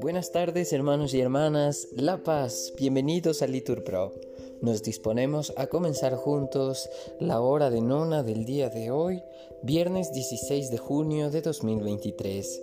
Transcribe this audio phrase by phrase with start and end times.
[0.00, 4.12] Buenas tardes hermanos y hermanas, La Paz, bienvenidos a Litur Pro.
[4.60, 9.22] Nos disponemos a comenzar juntos la hora de nona del día de hoy,
[9.62, 12.62] viernes 16 de junio de 2023,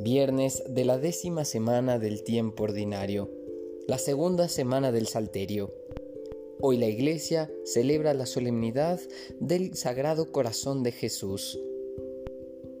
[0.00, 3.30] viernes de la décima semana del tiempo ordinario,
[3.86, 5.72] la segunda semana del Salterio.
[6.60, 9.00] Hoy la Iglesia celebra la solemnidad
[9.40, 11.58] del Sagrado Corazón de Jesús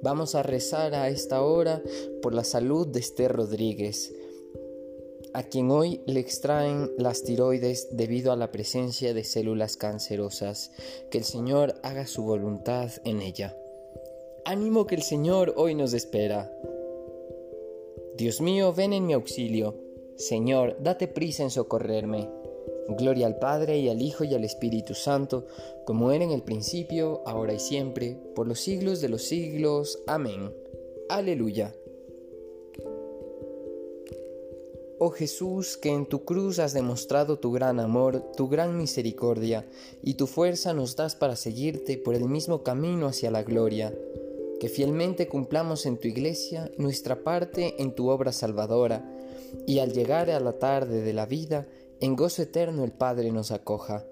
[0.00, 1.82] Vamos a rezar a esta hora
[2.22, 4.14] por la salud de Esther Rodríguez,
[5.32, 10.70] a quien hoy le extraen las tiroides debido a la presencia de células cancerosas.
[11.10, 13.56] Que el Señor haga su voluntad en ella.
[14.44, 16.48] Ánimo que el Señor hoy nos espera.
[18.16, 19.74] Dios mío, ven en mi auxilio.
[20.16, 22.37] Señor, date prisa en socorrerme.
[22.88, 25.46] Gloria al Padre y al Hijo y al Espíritu Santo,
[25.84, 29.98] como era en el principio, ahora y siempre, por los siglos de los siglos.
[30.06, 30.52] Amén.
[31.08, 31.74] Aleluya.
[35.00, 39.64] Oh Jesús, que en tu cruz has demostrado tu gran amor, tu gran misericordia,
[40.02, 43.94] y tu fuerza nos das para seguirte por el mismo camino hacia la gloria,
[44.58, 49.08] que fielmente cumplamos en tu iglesia nuestra parte en tu obra salvadora,
[49.68, 51.68] y al llegar a la tarde de la vida,
[52.00, 54.04] en gozo eterno el Padre nos acoja.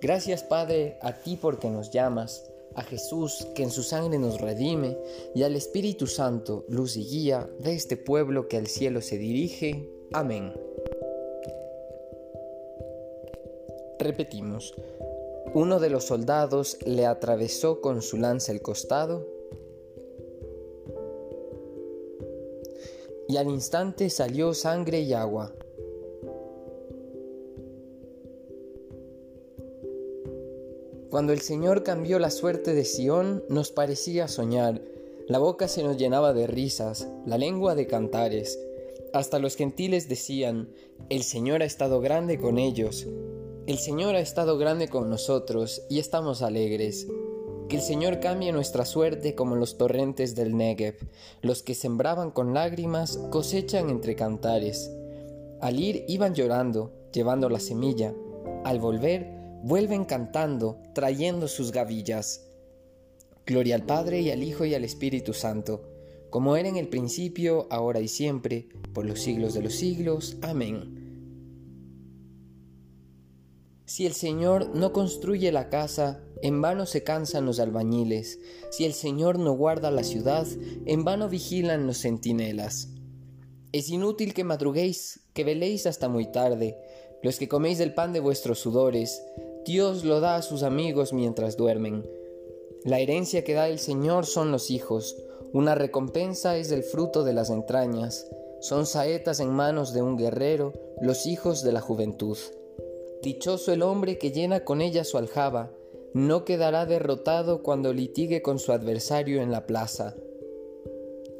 [0.00, 4.96] Gracias Padre a ti porque nos llamas, a Jesús que en su sangre nos redime,
[5.34, 9.88] y al Espíritu Santo, luz y guía de este pueblo que al cielo se dirige.
[10.12, 10.52] Amén.
[13.98, 14.74] Repetimos,
[15.52, 19.26] uno de los soldados le atravesó con su lanza el costado,
[23.28, 25.52] y al instante salió sangre y agua.
[31.10, 34.80] Cuando el Señor cambió la suerte de Sión, nos parecía soñar.
[35.26, 38.60] La boca se nos llenaba de risas, la lengua de cantares.
[39.12, 40.68] Hasta los gentiles decían,
[41.08, 43.08] el Señor ha estado grande con ellos.
[43.66, 47.08] El Señor ha estado grande con nosotros y estamos alegres.
[47.68, 50.94] Que el Señor cambie nuestra suerte como los torrentes del Negev.
[51.42, 54.92] Los que sembraban con lágrimas cosechan entre cantares.
[55.60, 58.14] Al ir iban llorando, llevando la semilla.
[58.64, 62.46] Al volver vuelven cantando, trayendo sus gavillas.
[63.46, 65.82] Gloria al Padre y al Hijo y al Espíritu Santo,
[66.30, 70.36] como era en el principio, ahora y siempre, por los siglos de los siglos.
[70.42, 71.00] Amén.
[73.84, 78.38] Si el Señor no construye la casa, en vano se cansan los albañiles.
[78.70, 80.46] Si el Señor no guarda la ciudad,
[80.86, 82.90] en vano vigilan los centinelas.
[83.72, 86.78] Es inútil que madruguéis, que veléis hasta muy tarde,
[87.22, 89.22] los que coméis del pan de vuestros sudores,
[89.64, 92.08] Dios lo da a sus amigos mientras duermen.
[92.84, 95.16] La herencia que da el Señor son los hijos,
[95.52, 100.72] una recompensa es el fruto de las entrañas, son saetas en manos de un guerrero,
[101.00, 102.38] los hijos de la juventud.
[103.22, 105.72] Dichoso el hombre que llena con ella su aljaba,
[106.14, 110.16] no quedará derrotado cuando litigue con su adversario en la plaza.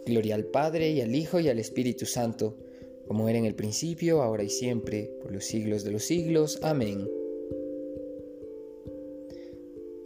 [0.04, 2.56] Gloria al Padre y al Hijo y al Espíritu Santo,
[3.06, 6.58] como era en el principio, ahora y siempre, por los siglos de los siglos.
[6.62, 7.19] Amén.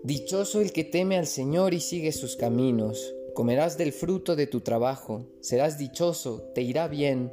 [0.05, 3.15] Dichoso el que teme al Señor y sigue sus caminos.
[3.33, 7.33] Comerás del fruto de tu trabajo, serás dichoso, te irá bien,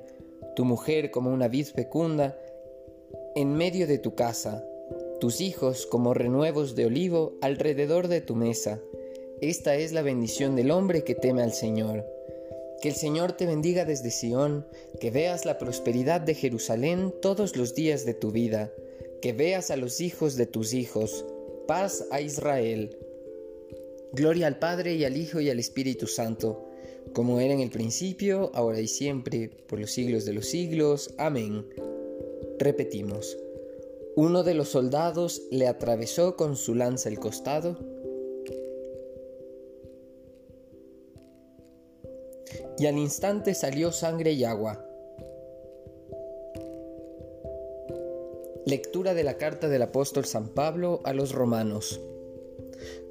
[0.55, 2.39] tu mujer como una vid fecunda
[3.35, 4.63] en medio de tu casa,
[5.19, 8.79] tus hijos como renuevos de olivo alrededor de tu mesa.
[9.41, 12.05] Esta es la bendición del hombre que teme al Señor.
[12.81, 14.65] Que el Señor te bendiga desde Sión,
[15.01, 18.71] que veas la prosperidad de Jerusalén todos los días de tu vida,
[19.21, 21.25] que veas a los hijos de tus hijos,
[21.71, 22.97] Paz a Israel.
[24.11, 26.67] Gloria al Padre y al Hijo y al Espíritu Santo,
[27.13, 31.13] como era en el principio, ahora y siempre, por los siglos de los siglos.
[31.17, 31.65] Amén.
[32.59, 33.37] Repetimos.
[34.17, 37.77] Uno de los soldados le atravesó con su lanza el costado.
[42.79, 44.91] Y al instante salió sangre y agua.
[48.72, 52.00] Lectura de la carta del apóstol San Pablo a los romanos.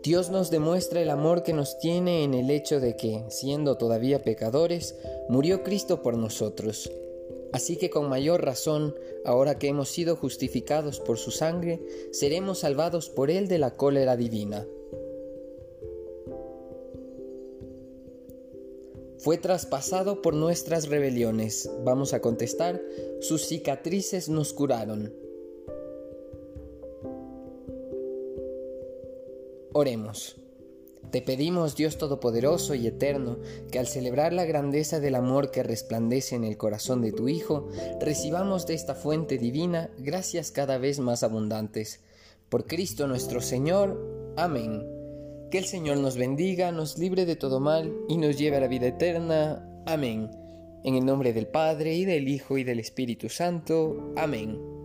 [0.03, 4.23] Dios nos demuestra el amor que nos tiene en el hecho de que, siendo todavía
[4.23, 4.97] pecadores,
[5.29, 6.91] murió Cristo por nosotros.
[7.53, 8.95] Así que con mayor razón,
[9.27, 14.17] ahora que hemos sido justificados por su sangre, seremos salvados por él de la cólera
[14.17, 14.67] divina.
[19.19, 21.71] Fue traspasado por nuestras rebeliones.
[21.85, 22.81] Vamos a contestar,
[23.21, 25.29] sus cicatrices nos curaron.
[29.73, 30.37] Oremos.
[31.11, 33.39] Te pedimos, Dios Todopoderoso y Eterno,
[33.73, 37.69] que al celebrar la grandeza del amor que resplandece en el corazón de tu Hijo,
[38.01, 42.01] recibamos de esta fuente divina gracias cada vez más abundantes.
[42.49, 44.35] Por Cristo nuestro Señor.
[44.37, 44.87] Amén.
[45.51, 48.69] Que el Señor nos bendiga, nos libre de todo mal y nos lleve a la
[48.69, 49.67] vida eterna.
[49.87, 50.31] Amén.
[50.85, 54.13] En el nombre del Padre y del Hijo y del Espíritu Santo.
[54.17, 54.80] Amén.